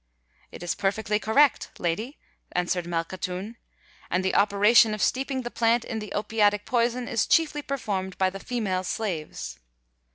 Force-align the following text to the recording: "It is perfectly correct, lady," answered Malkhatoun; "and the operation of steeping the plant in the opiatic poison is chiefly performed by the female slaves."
"It 0.51 0.63
is 0.63 0.73
perfectly 0.73 1.19
correct, 1.19 1.69
lady," 1.79 2.17
answered 2.53 2.87
Malkhatoun; 2.87 3.57
"and 4.09 4.25
the 4.25 4.33
operation 4.33 4.95
of 4.95 5.01
steeping 5.03 5.43
the 5.43 5.51
plant 5.51 5.85
in 5.85 5.99
the 5.99 6.11
opiatic 6.15 6.65
poison 6.65 7.07
is 7.07 7.27
chiefly 7.27 7.61
performed 7.61 8.17
by 8.17 8.31
the 8.31 8.39
female 8.39 8.83
slaves." 8.83 9.59